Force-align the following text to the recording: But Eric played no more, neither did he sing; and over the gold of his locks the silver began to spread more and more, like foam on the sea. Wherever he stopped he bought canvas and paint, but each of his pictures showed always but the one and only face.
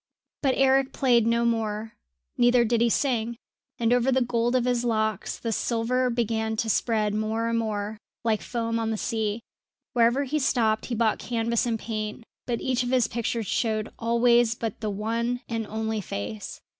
But 0.41 0.55
Eric 0.57 0.93
played 0.93 1.27
no 1.27 1.45
more, 1.45 1.93
neither 2.35 2.65
did 2.65 2.81
he 2.81 2.89
sing; 2.89 3.37
and 3.77 3.93
over 3.93 4.11
the 4.11 4.23
gold 4.23 4.55
of 4.55 4.65
his 4.65 4.83
locks 4.83 5.37
the 5.37 5.51
silver 5.51 6.09
began 6.09 6.55
to 6.55 6.71
spread 6.71 7.13
more 7.13 7.47
and 7.47 7.59
more, 7.59 7.99
like 8.23 8.41
foam 8.41 8.79
on 8.79 8.89
the 8.89 8.97
sea. 8.97 9.41
Wherever 9.93 10.23
he 10.23 10.39
stopped 10.39 10.87
he 10.87 10.95
bought 10.95 11.19
canvas 11.19 11.67
and 11.67 11.77
paint, 11.77 12.23
but 12.47 12.61
each 12.61 12.81
of 12.81 12.89
his 12.89 13.07
pictures 13.07 13.45
showed 13.45 13.93
always 13.99 14.55
but 14.55 14.79
the 14.81 14.89
one 14.89 15.41
and 15.47 15.67
only 15.67 16.01
face. 16.01 16.61